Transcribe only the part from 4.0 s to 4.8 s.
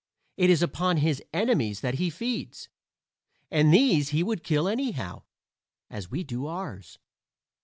he would kill